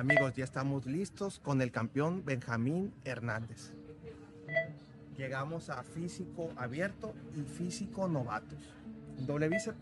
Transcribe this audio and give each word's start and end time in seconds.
Amigos, 0.00 0.34
ya 0.34 0.44
estamos 0.44 0.86
listos 0.86 1.40
con 1.40 1.60
el 1.60 1.70
campeón 1.70 2.24
Benjamín 2.24 2.94
Hernández. 3.04 3.74
Llegamos 5.18 5.68
a 5.68 5.82
físico 5.82 6.48
abierto 6.56 7.12
y 7.36 7.42
físico 7.42 8.08
novatos. 8.08 8.58
Doble 9.18 9.50
bíceps. 9.50 9.76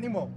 Ánimo. 0.00 0.30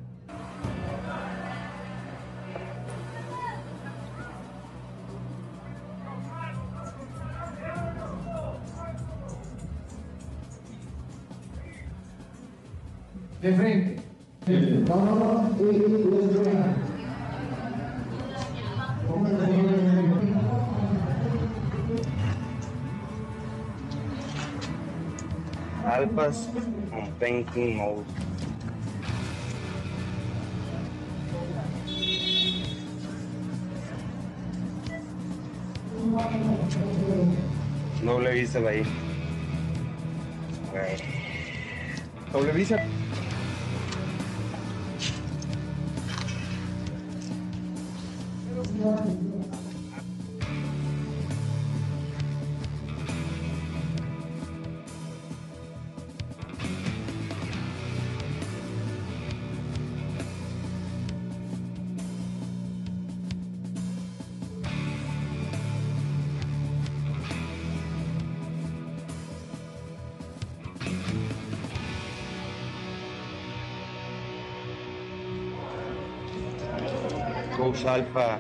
De 13.42 13.54
frente. 13.54 14.04
Vamos 14.88 15.52
y 15.60 15.74
Alphas 25.86 26.50
on 26.92 27.12
painting 27.20 27.78
mode. 27.78 28.33
Doble 38.04 38.32
bíceps 38.34 38.66
ahí. 38.66 38.84
Bueno. 40.72 41.04
Doble 42.32 42.52
bíceps. 42.52 42.84
Coach 48.84 49.33
Alpha 77.86 78.40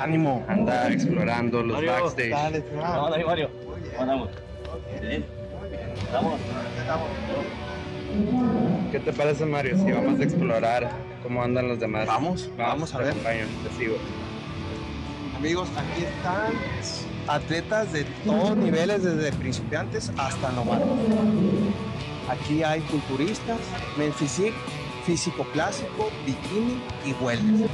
Ánimo. 0.00 0.44
anda 0.48 0.88
explorando 0.90 1.62
los 1.62 1.76
Mario, 1.76 1.92
backstage. 1.92 2.30
Dale, 2.30 2.64
Vamos 2.74 3.12
ahí, 3.16 3.24
Mario. 3.24 3.50
¿Cómo 3.96 4.02
andamos? 4.02 4.30
Bien. 5.00 5.24
¿Estamos? 6.02 6.40
¿Qué 8.92 9.00
te 9.00 9.12
parece, 9.12 9.44
Mario? 9.46 9.76
Si 9.78 9.92
vamos 9.92 10.20
a 10.20 10.22
explorar 10.22 10.90
cómo 11.22 11.42
andan 11.42 11.68
los 11.68 11.78
demás. 11.80 12.06
Vamos, 12.06 12.50
vamos 12.56 12.94
a 12.94 12.98
te 12.98 13.04
ver. 13.04 13.12
acompaño, 13.12 13.44
te 13.62 13.78
sigo. 13.78 13.96
Amigos, 15.36 15.68
aquí 15.76 16.04
están 16.04 16.52
atletas 17.28 17.92
de 17.92 18.04
todos 18.24 18.56
niveles, 18.56 19.02
desde 19.02 19.32
principiantes 19.32 20.10
hasta 20.16 20.50
novatos. 20.52 20.88
Aquí 22.30 22.62
hay 22.62 22.80
culturistas, 22.82 23.58
men 23.98 24.12
physique, 24.12 24.54
físico 25.06 25.44
clásico, 25.52 26.10
bikini 26.26 26.82
y 27.04 27.12
wellness. 27.24 27.70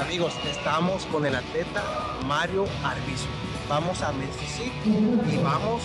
Amigos, 0.00 0.32
estamos 0.46 1.04
con 1.06 1.26
el 1.26 1.34
atleta 1.34 1.84
Mario 2.26 2.64
Arbizu. 2.82 3.26
Vamos 3.68 4.00
a 4.00 4.10
physique 4.12 4.72
y 4.88 5.36
vamos 5.42 5.82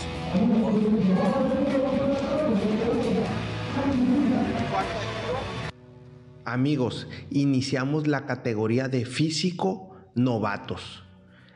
Amigos, 6.46 7.08
iniciamos 7.32 8.08
la 8.08 8.26
categoría 8.26 8.88
de 8.88 9.04
físico 9.06 9.91
novatos. 10.16 11.04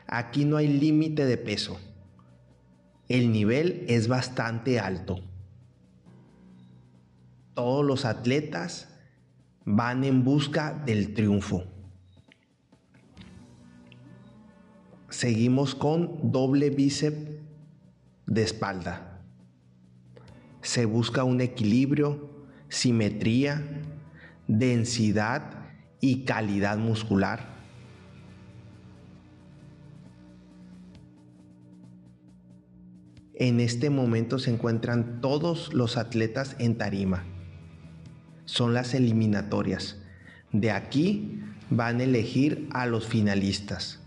Aquí 0.06 0.44
no 0.44 0.56
hay 0.56 0.68
límite 0.68 1.24
de 1.26 1.36
peso. 1.36 1.78
El 3.08 3.32
nivel 3.32 3.84
es 3.88 4.08
bastante 4.08 4.80
alto. 4.80 5.20
Todos 7.54 7.84
los 7.84 8.04
atletas 8.04 8.88
van 9.64 10.04
en 10.04 10.24
busca 10.24 10.72
del 10.72 11.14
triunfo. 11.14 11.64
Seguimos 15.08 15.74
con 15.74 16.30
doble 16.30 16.70
bíceps 16.70 17.30
de 18.26 18.42
espalda. 18.42 19.22
Se 20.62 20.84
busca 20.84 21.24
un 21.24 21.40
equilibrio, 21.40 22.28
simetría, 22.68 23.62
densidad 24.48 25.70
y 26.00 26.24
calidad 26.24 26.76
muscular. 26.78 27.55
En 33.38 33.60
este 33.60 33.90
momento 33.90 34.38
se 34.38 34.50
encuentran 34.50 35.20
todos 35.20 35.74
los 35.74 35.98
atletas 35.98 36.56
en 36.58 36.78
tarima. 36.78 37.22
Son 38.46 38.72
las 38.72 38.94
eliminatorias. 38.94 39.98
De 40.52 40.70
aquí 40.70 41.42
van 41.68 42.00
a 42.00 42.04
elegir 42.04 42.66
a 42.72 42.86
los 42.86 43.06
finalistas. 43.06 44.00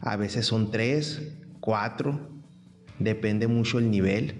A 0.00 0.16
veces 0.16 0.46
son 0.46 0.70
tres, 0.70 1.34
cuatro, 1.60 2.20
depende 2.98 3.46
mucho 3.48 3.78
el 3.78 3.90
nivel. 3.90 4.34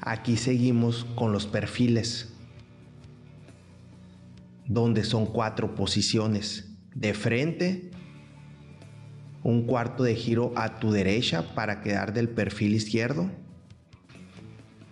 Aquí 0.00 0.36
seguimos 0.36 1.06
con 1.14 1.32
los 1.32 1.46
perfiles, 1.46 2.32
donde 4.66 5.04
son 5.04 5.24
cuatro 5.26 5.76
posiciones. 5.76 6.72
De 6.94 7.14
frente, 7.14 7.93
un 9.44 9.66
cuarto 9.66 10.04
de 10.04 10.16
giro 10.16 10.52
a 10.56 10.80
tu 10.80 10.90
derecha 10.90 11.54
para 11.54 11.82
quedar 11.82 12.14
del 12.14 12.30
perfil 12.30 12.74
izquierdo. 12.74 13.30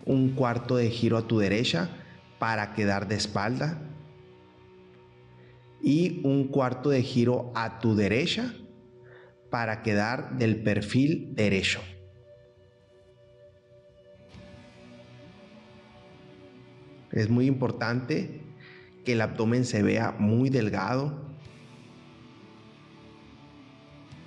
Un 0.05 0.35
cuarto 0.35 0.77
de 0.77 0.91
giro 0.91 1.17
a 1.17 1.27
tu 1.27 1.39
derecha 1.39 1.89
para 2.39 2.75
quedar 2.75 3.09
de 3.09 3.15
espalda. 3.15 3.81
Y 5.81 6.21
un 6.23 6.49
cuarto 6.49 6.91
de 6.91 7.03
giro 7.03 7.51
a 7.55 7.79
tu 7.79 7.97
derecha 7.97 8.55
para 9.51 9.83
quedar 9.83 10.37
del 10.37 10.63
perfil 10.63 11.35
derecho. 11.35 11.81
Es 17.11 17.31
muy 17.31 17.47
importante 17.47 18.43
que 19.05 19.13
el 19.13 19.23
abdomen 19.23 19.65
se 19.65 19.83
vea 19.83 20.13
muy 20.19 20.51
delgado, 20.51 21.32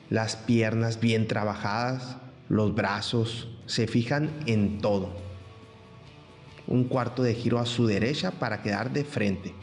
las 0.10 0.36
piernas 0.36 1.00
bien 1.00 1.28
trabajadas, 1.28 2.18
los 2.50 2.76
brazos, 2.76 3.50
se 3.66 3.88
fijan 3.88 4.32
en 4.46 4.80
todo. 4.80 5.10
Un 6.68 6.86
cuarto 6.86 7.24
de 7.24 7.34
giro 7.34 7.60
a 7.60 7.66
su 7.66 7.86
derecha 7.88 8.32
para 8.32 8.62
quedar 8.62 8.92
de 8.92 9.04
frente, 9.04 9.54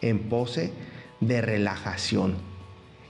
en 0.00 0.28
pose 0.28 0.72
de 1.20 1.40
relajación, 1.40 2.36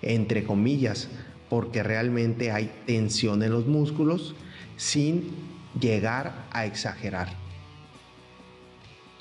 entre 0.02 0.44
comillas, 0.44 1.08
porque 1.48 1.82
realmente 1.82 2.50
hay 2.50 2.72
tensión 2.86 3.42
en 3.42 3.52
los 3.52 3.66
músculos 3.66 4.34
sin 4.76 5.30
llegar 5.78 6.46
a 6.50 6.66
exagerar 6.66 7.42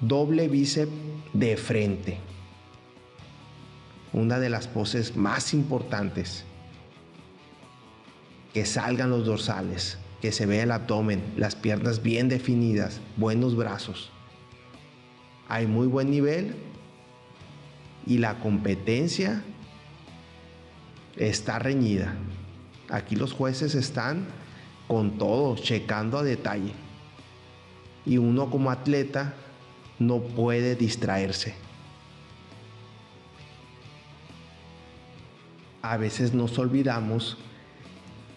doble 0.02 0.48
bíceps 0.48 0.92
de 1.34 1.56
frente. 1.56 2.18
Una 4.14 4.40
de 4.40 4.50
las 4.50 4.68
poses 4.68 5.16
más 5.16 5.54
importantes. 5.54 6.44
Que 8.54 8.66
salgan 8.66 9.10
los 9.10 9.26
dorsales, 9.26 9.98
que 10.22 10.32
se 10.32 10.46
vea 10.46 10.64
el 10.64 10.72
abdomen, 10.72 11.24
las 11.38 11.56
piernas 11.56 12.04
bien 12.04 12.30
definidas, 12.30 13.00
buenos 13.18 13.56
brazos. 13.56 14.12
Hay 15.48 15.68
muy 15.68 15.88
buen 15.88 16.12
nivel 16.12 16.56
y 18.06 18.18
la 18.18 18.40
competencia 18.40 19.44
está 21.18 21.60
reñida. 21.60 22.16
Aquí 22.90 23.16
los 23.16 23.34
jueces 23.34 23.76
están 23.76 24.28
con 24.88 25.18
todo, 25.18 25.56
checando 25.56 26.18
a 26.18 26.24
detalle. 26.24 26.74
Y 28.06 28.18
uno 28.18 28.50
como 28.50 28.72
atleta 28.72 29.34
no 30.00 30.20
puede 30.20 30.76
distraerse. 30.76 31.56
A 35.82 35.98
veces 35.98 36.34
nos 36.34 36.58
olvidamos 36.60 37.38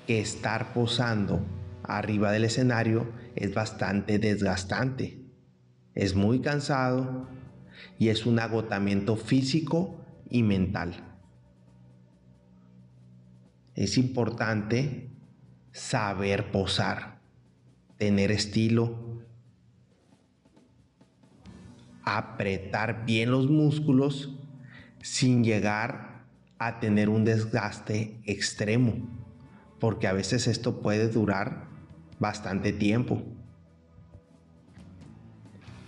que 0.07 0.21
estar 0.21 0.73
posando 0.73 1.45
arriba 1.83 2.33
del 2.33 2.45
escenario 2.45 3.13
es 3.37 3.55
bastante 3.55 4.19
desgastante. 4.19 5.21
Es 5.95 6.15
muy 6.15 6.41
cansado 6.41 7.29
y 7.99 8.09
es 8.09 8.27
un 8.27 8.39
agotamiento 8.39 9.17
físico 9.17 10.01
y 10.29 10.43
mental. 10.43 10.95
Es 13.75 13.99
importante 13.99 15.11
saber 15.73 16.51
posar, 16.53 17.21
tener 17.99 18.31
estilo, 18.31 19.23
apretar 22.05 23.05
bien 23.05 23.31
los 23.31 23.51
músculos 23.51 24.37
sin 25.03 25.43
llegar 25.43 26.25
a 26.59 26.79
tener 26.79 27.09
un 27.09 27.25
desgaste 27.25 28.21
extremo, 28.25 29.24
porque 29.81 30.07
a 30.07 30.13
veces 30.13 30.47
esto 30.47 30.81
puede 30.81 31.09
durar 31.09 31.69
bastante 32.19 32.73
tiempo 32.73 33.23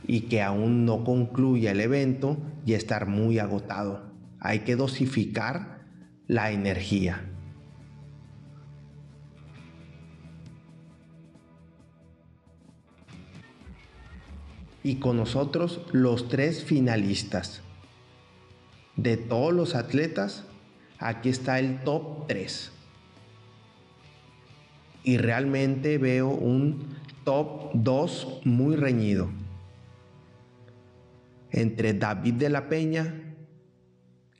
y 0.06 0.22
que 0.22 0.42
aún 0.42 0.84
no 0.84 1.04
concluya 1.04 1.72
el 1.72 1.80
evento 1.80 2.38
y 2.64 2.74
estar 2.74 3.06
muy 3.06 3.38
agotado. 3.38 4.12
Hay 4.38 4.60
que 4.60 4.76
dosificar 4.76 5.80
la 6.26 6.50
energía. 6.52 7.24
Y 14.82 14.96
con 14.96 15.16
nosotros 15.16 15.80
los 15.90 16.28
tres 16.28 16.62
finalistas. 16.62 17.62
De 18.94 19.16
todos 19.16 19.52
los 19.52 19.74
atletas, 19.74 20.44
aquí 20.98 21.28
está 21.28 21.58
el 21.58 21.82
top 21.82 22.28
3. 22.28 22.75
Y 25.06 25.19
realmente 25.19 25.99
veo 25.99 26.31
un 26.31 26.97
top 27.23 27.70
2 27.75 28.41
muy 28.43 28.75
reñido. 28.75 29.31
Entre 31.53 31.94
David 31.94 32.35
de 32.35 32.50
la 32.50 32.69
Peña, 32.69 33.37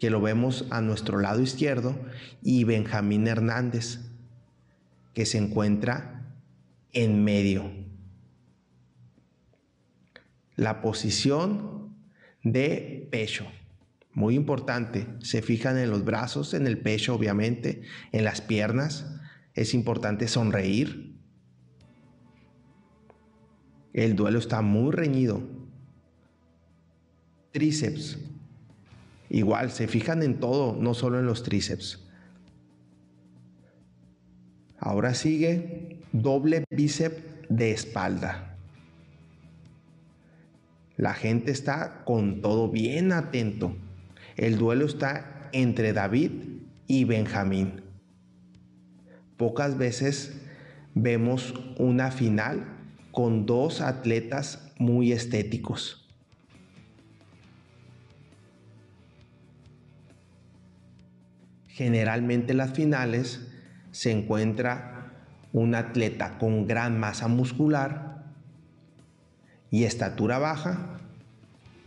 que 0.01 0.11
lo 0.11 0.21
vemos 0.21 0.67
a 0.71 0.81
nuestro 0.81 1.21
lado 1.21 1.41
izquierdo, 1.41 1.97
y 2.43 2.65
Benjamín 2.65 3.29
Hernández, 3.29 4.01
que 5.15 5.25
se 5.25 5.39
encuentra 5.39 6.35
en 6.93 7.23
medio. 7.23 7.71
La 10.57 10.83
posición 10.83 11.95
de 12.43 13.07
pecho, 13.13 13.47
muy 14.15 14.35
importante, 14.35 15.07
se 15.21 15.43
fijan 15.43 15.79
en 15.79 15.91
los 15.91 16.05
brazos, 16.05 16.55
en 16.55 16.67
el 16.67 16.79
pecho 16.79 17.15
obviamente, 17.15 17.83
en 18.11 18.25
las 18.25 18.41
piernas, 18.41 19.13
es 19.57 19.73
importante 19.73 20.29
sonreír. 20.29 21.17
El 23.95 24.15
duelo 24.15 24.39
está 24.39 24.61
muy 24.61 24.93
reñido, 24.93 25.43
tríceps. 27.53 28.19
Igual, 29.31 29.71
se 29.71 29.89
fijan 29.89 30.23
en 30.23 30.39
todo, 30.39 30.77
no 30.79 30.93
solo 30.93 31.19
en 31.19 31.27
los 31.27 31.43
tríceps. 31.43 32.07
Ahora 34.79 35.15
sigue 35.15 36.03
doble 36.13 36.65
bíceps 36.71 37.23
de 37.49 37.73
espalda. 37.73 38.59
La 40.99 41.15
gente 41.15 41.51
está 41.51 42.05
con 42.05 42.43
todo 42.43 42.71
bien 42.71 43.11
atento. 43.11 43.75
El 44.37 44.59
duelo 44.59 44.85
está 44.85 45.49
entre 45.53 45.95
David 45.95 46.31
y 46.87 47.05
Benjamín. 47.05 47.86
Pocas 49.37 49.77
veces 49.77 50.41
vemos 50.95 51.55
una 51.79 52.11
final 52.11 52.65
con 53.13 53.47
dos 53.47 53.81
atletas 53.81 54.73
muy 54.79 55.13
estéticos. 55.13 56.07
Generalmente 61.69 62.53
en 62.53 62.59
las 62.59 62.73
finales 62.73 63.47
se 63.91 64.11
encuentra 64.11 65.13
un 65.53 65.75
atleta 65.75 66.39
con 66.39 66.67
gran 66.67 66.99
masa 66.99 67.29
muscular 67.29 68.25
y 69.71 69.85
estatura 69.85 70.39
baja, 70.39 70.99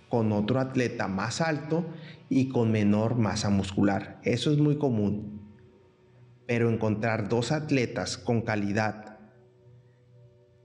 con 0.09 0.31
otro 0.31 0.59
atleta 0.59 1.07
más 1.07 1.41
alto 1.41 1.85
y 2.29 2.49
con 2.49 2.71
menor 2.71 3.15
masa 3.15 3.49
muscular. 3.49 4.19
Eso 4.23 4.51
es 4.51 4.59
muy 4.59 4.77
común. 4.77 5.38
Pero 6.49 6.71
encontrar 6.71 7.29
dos 7.29 7.51
atletas 7.51 8.17
con 8.17 8.41
calidad 8.41 9.19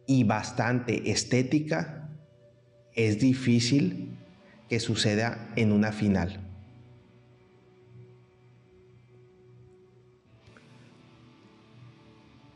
y 0.07 0.25
bastante 0.25 1.11
estética 1.11 2.09
es 2.95 3.19
difícil 3.19 4.17
que 4.71 4.81
suceda 4.81 5.53
en 5.57 5.73
una 5.73 5.93
final. 5.93 6.45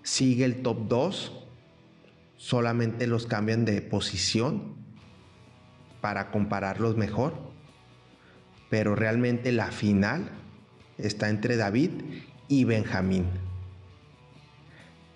sigue 0.08 0.46
el 0.46 0.62
top 0.62 0.88
2, 0.88 1.32
solamente 2.36 3.06
los 3.06 3.26
cambian 3.26 3.64
de 3.64 3.82
posición 3.82 4.74
para 6.00 6.30
compararlos 6.30 6.96
mejor, 6.96 7.34
pero 8.70 8.96
realmente 8.96 9.52
la 9.52 9.70
final 9.70 10.30
está 10.96 11.28
entre 11.28 11.56
David 11.56 11.90
y 12.48 12.64
Benjamín, 12.64 13.26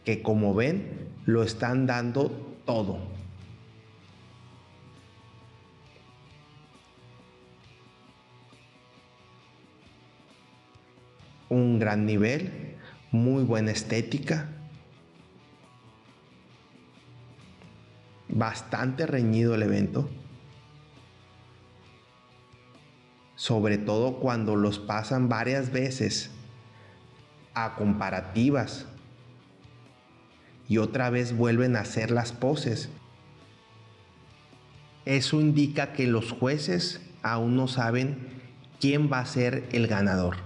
que 0.05 0.23
como 0.23 0.55
ven 0.55 1.09
lo 1.25 1.43
están 1.43 1.87
dando 1.87 2.29
todo. 2.67 2.99
Un 11.49 11.79
gran 11.79 12.07
nivel, 12.07 12.77
muy 13.11 13.45
buena 13.45 13.73
estética, 13.73 14.49
bastante 18.29 19.07
reñido 19.07 19.55
el 19.55 19.63
evento. 19.63 20.09
Sobre 23.37 23.77
todo 23.77 24.19
cuando 24.19 24.57
los 24.57 24.79
pasan 24.79 25.29
varias 25.29 25.73
veces 25.73 26.31
a 27.55 27.75
comparativas 27.75 28.87
y 30.69 30.79
otra 30.79 31.11
vez 31.11 31.37
vuelven 31.37 31.77
a 31.77 31.81
hacer 31.81 32.11
las 32.11 32.33
poses. 32.33 32.89
Eso 35.05 35.41
indica 35.41 35.93
que 35.93 36.07
los 36.07 36.33
jueces 36.33 37.01
aún 37.23 37.57
no 37.57 37.69
saben 37.69 38.29
quién 38.81 39.11
va 39.13 39.21
a 39.21 39.27
ser 39.27 39.69
el 39.73 39.87
ganador. 39.87 40.37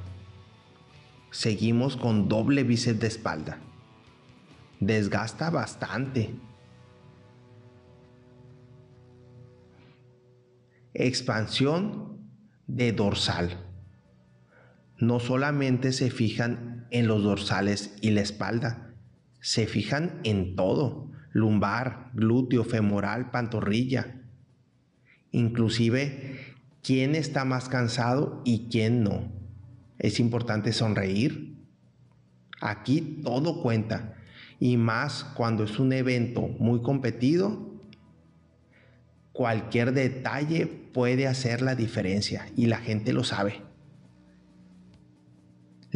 Seguimos 1.31 1.97
con 1.97 2.29
doble 2.29 2.65
bíceps 2.65 3.01
de 3.01 3.07
espalda. 3.07 3.59
Desgasta 4.81 5.51
bastante. 5.51 6.35
expansión 10.99 12.19
de 12.67 12.93
dorsal. 12.93 13.59
No 14.99 15.21
solamente 15.21 15.93
se 15.93 16.11
fijan 16.11 16.76
en 16.91 17.07
los 17.07 17.23
dorsales 17.23 17.97
y 18.01 18.11
la 18.11 18.21
espalda, 18.21 18.95
se 19.41 19.67
fijan 19.67 20.21
en 20.25 20.57
todo, 20.57 21.11
lumbar, 21.33 22.11
glúteo, 22.15 22.65
femoral, 22.65 23.31
pantorrilla. 23.31 24.23
Inclusive 25.31 26.55
quién 26.83 27.15
está 27.15 27.45
más 27.45 27.69
cansado 27.69 28.43
y 28.45 28.69
quién 28.71 29.03
no. 29.03 29.33
Es 29.99 30.21
importante 30.21 30.73
sonreír. 30.73 31.57
Aquí 32.61 33.21
todo 33.23 33.63
cuenta. 33.63 34.15
Y 34.59 34.77
más 34.77 35.25
cuando 35.25 35.65
es 35.65 35.79
un 35.79 35.93
evento 35.93 36.43
muy 36.59 36.81
competido 36.83 37.77
cualquier 39.37 39.93
detalle 39.93 40.67
puede 40.67 41.27
hacer 41.27 41.61
la 41.61 41.75
diferencia 41.75 42.49
y 42.57 42.67
la 42.67 42.79
gente 42.79 43.13
lo 43.13 43.23
sabe. 43.23 43.61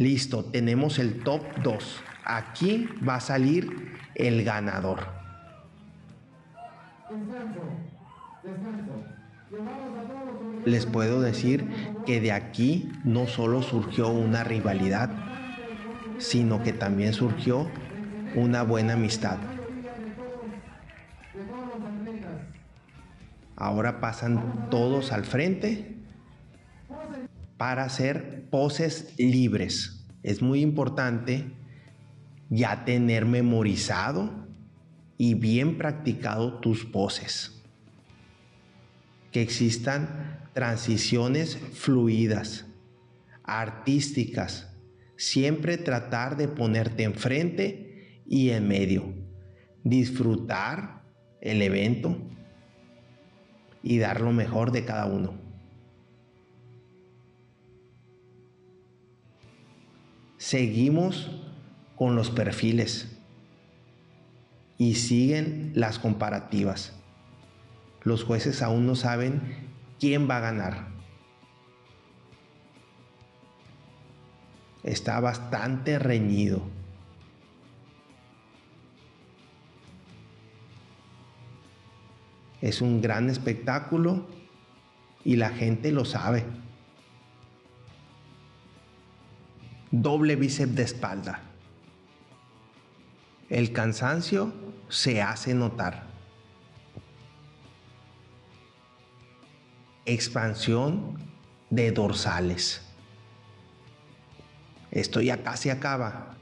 Listo, 0.01 0.43
tenemos 0.43 0.97
el 0.97 1.21
top 1.21 1.43
2. 1.61 2.01
Aquí 2.25 2.89
va 3.07 3.17
a 3.17 3.19
salir 3.19 3.93
el 4.15 4.43
ganador. 4.43 5.05
Les 10.65 10.87
puedo 10.87 11.21
decir 11.21 11.67
que 12.07 12.19
de 12.19 12.31
aquí 12.31 12.91
no 13.03 13.27
solo 13.27 13.61
surgió 13.61 14.09
una 14.09 14.43
rivalidad, 14.43 15.11
sino 16.17 16.63
que 16.63 16.73
también 16.73 17.13
surgió 17.13 17.69
una 18.33 18.63
buena 18.63 18.93
amistad. 18.93 19.37
Ahora 23.55 23.99
pasan 23.99 24.67
todos 24.71 25.11
al 25.11 25.25
frente 25.25 25.95
para 27.57 27.83
hacer 27.83 28.40
poses 28.51 29.15
libres. 29.17 30.05
Es 30.21 30.41
muy 30.41 30.61
importante 30.61 31.51
ya 32.49 32.85
tener 32.85 33.25
memorizado 33.25 34.29
y 35.17 35.33
bien 35.33 35.77
practicado 35.77 36.59
tus 36.59 36.85
poses. 36.85 37.63
Que 39.31 39.41
existan 39.41 40.49
transiciones 40.53 41.57
fluidas, 41.73 42.67
artísticas. 43.43 44.67
Siempre 45.15 45.77
tratar 45.77 46.35
de 46.35 46.47
ponerte 46.47 47.03
enfrente 47.03 48.21
y 48.27 48.49
en 48.49 48.67
medio. 48.67 49.13
Disfrutar 49.83 51.03
el 51.39 51.61
evento 51.61 52.17
y 53.81 53.97
dar 53.97 54.21
lo 54.21 54.31
mejor 54.31 54.71
de 54.71 54.85
cada 54.85 55.05
uno. 55.05 55.40
Seguimos 60.41 61.29
con 61.95 62.15
los 62.15 62.31
perfiles 62.31 63.15
y 64.79 64.95
siguen 64.95 65.71
las 65.75 65.99
comparativas. 65.99 66.93
Los 68.01 68.23
jueces 68.23 68.63
aún 68.63 68.87
no 68.87 68.95
saben 68.95 69.69
quién 69.99 70.27
va 70.27 70.37
a 70.37 70.39
ganar. 70.39 70.87
Está 74.81 75.19
bastante 75.19 75.99
reñido. 75.99 76.63
Es 82.61 82.81
un 82.81 82.99
gran 82.99 83.29
espectáculo 83.29 84.25
y 85.23 85.35
la 85.35 85.51
gente 85.51 85.91
lo 85.91 86.03
sabe. 86.03 86.45
Doble 89.91 90.35
bíceps 90.35 90.75
de 90.75 90.83
espalda. 90.83 91.41
El 93.49 93.73
cansancio 93.73 94.53
se 94.89 95.21
hace 95.21 95.53
notar. 95.53 96.07
Expansión 100.05 101.17
de 101.69 101.91
dorsales. 101.91 102.81
Esto 104.89 105.21
ya 105.21 105.43
casi 105.43 105.69
acaba. 105.69 106.35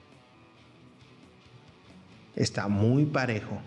Está 2.35 2.67
muy 2.67 3.05
parejo. 3.05 3.59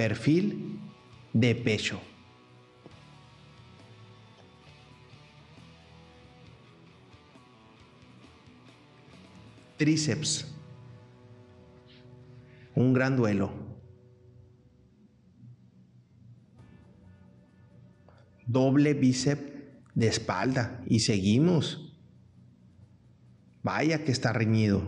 perfil 0.00 0.80
de 1.34 1.54
pecho. 1.54 2.00
Tríceps. 9.80 10.46
Un 12.74 12.92
gran 12.92 13.16
duelo. 13.16 13.50
Doble 18.46 18.92
bíceps 18.92 19.42
de 19.94 20.06
espalda 20.06 20.84
y 20.86 21.00
seguimos. 21.00 21.98
Vaya 23.62 24.04
que 24.04 24.12
está 24.12 24.34
reñido. 24.34 24.82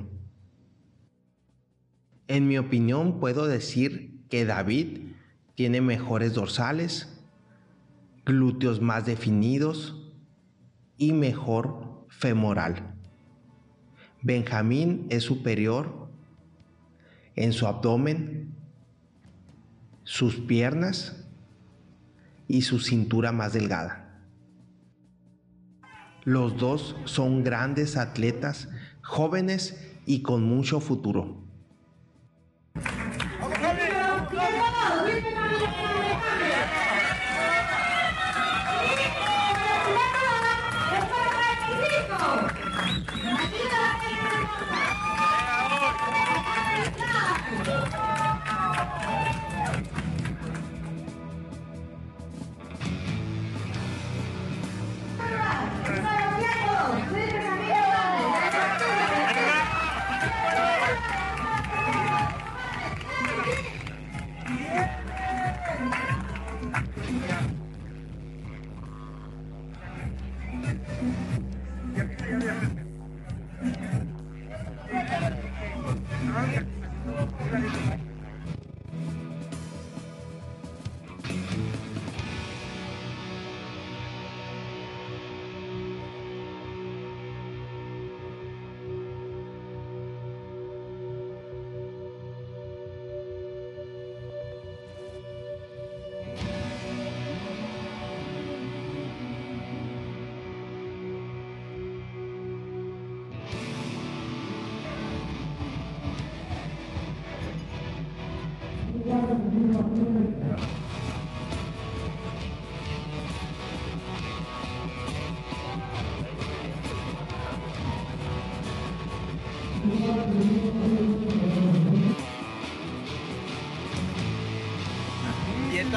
En 2.29 2.47
mi 2.47 2.59
opinión 2.59 3.19
puedo 3.19 3.47
decir 3.47 4.27
que 4.29 4.45
David 4.45 5.15
tiene 5.55 5.81
mejores 5.81 6.35
dorsales, 6.35 7.19
glúteos 8.27 8.83
más 8.83 9.07
definidos 9.07 10.13
y 10.99 11.15
mejor 11.15 12.07
femoral. 12.11 13.02
Benjamín 14.23 15.07
es 15.11 15.25
superior 15.25 16.09
en 17.35 17.53
su 17.53 17.67
abdomen, 17.67 18.55
sus 20.05 20.37
piernas 20.37 21.25
y 22.47 22.63
su 22.63 22.79
cintura 22.79 23.33
más 23.33 23.53
delgada. 23.53 24.21
Los 26.25 26.57
dos 26.57 26.95
son 27.05 27.43
grandes 27.43 27.97
atletas, 27.97 28.69
jóvenes 29.03 29.93
y 30.07 30.23
con 30.23 30.45
mucho 30.45 30.79
futuro. 30.79 31.43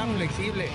Dieta 0.05 0.17
flexible. 0.17 0.69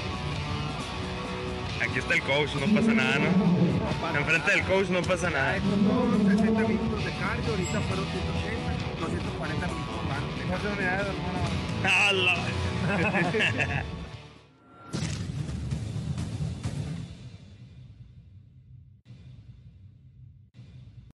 Aquí 1.80 1.99
está 1.99 2.14
el 2.14 2.22
coach, 2.22 2.54
no 2.54 2.66
pasa 2.75 2.92
nada, 2.92 3.18
¿no? 3.18 4.18
Enfrente 4.18 4.50
del 4.50 4.64
coach 4.64 4.88
no 4.88 5.02
pasa 5.02 5.30
nada. 5.30 5.58
Fueron 5.60 6.37
60 6.37 6.60
minutos 6.68 7.04
de 7.04 7.12
cardio, 7.12 7.50
ahorita 7.50 7.80
fueron 7.80 8.06
180, 8.06 9.00
240 9.00 9.66
minutos 9.66 10.04
más. 10.08 10.20
¡Hala! 11.84 12.37